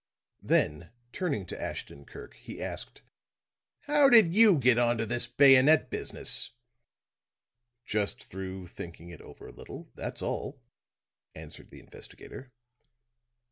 [0.41, 3.03] Then turning to Ashton Kirk he asked:
[3.81, 6.53] "How did you get onto this bayonet business?"
[7.85, 10.59] "Just through thinking it over a little, that's all,"
[11.35, 12.45] answered the investigator.
[12.47, 12.51] Mr.